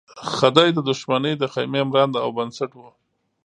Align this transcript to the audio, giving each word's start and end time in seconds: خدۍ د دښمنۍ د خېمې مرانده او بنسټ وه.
خدۍ 0.33 0.69
د 0.73 0.79
دښمنۍ 0.89 1.33
د 1.37 1.43
خېمې 1.53 1.81
مرانده 1.89 2.19
او 2.25 2.29
بنسټ 2.37 2.71
وه. 2.79 2.91